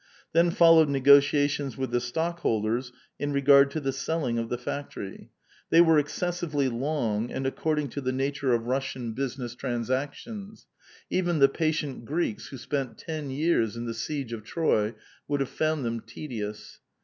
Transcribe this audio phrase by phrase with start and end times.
[0.33, 5.29] Then followed negotiations with the stockhold ers in regard to the selling of the factory.
[5.69, 9.69] They were exces Bively long and according to the nature of Russian business A VITAL
[9.77, 9.87] QUESTIOtf.
[9.89, 10.65] 428 trnnsactions;
[11.11, 14.95] even the patient Greeks who «pent ten j ears in Ihe siege of Troy
[15.27, 16.79] would have found them tedious.